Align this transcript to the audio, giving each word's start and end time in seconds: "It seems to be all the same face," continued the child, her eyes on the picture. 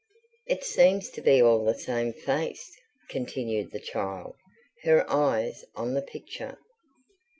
"It 0.47 0.63
seems 0.63 1.11
to 1.11 1.21
be 1.21 1.39
all 1.43 1.63
the 1.63 1.75
same 1.77 2.11
face," 2.11 2.73
continued 3.11 3.69
the 3.69 3.79
child, 3.79 4.35
her 4.81 5.05
eyes 5.07 5.63
on 5.75 5.93
the 5.93 6.01
picture. 6.01 6.57